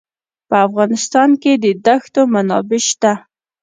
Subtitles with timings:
[0.49, 3.13] په افغانستان کې د دښتو منابع شته.